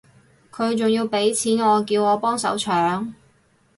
[0.51, 3.13] 佢仲要畀錢我叫我幫手搶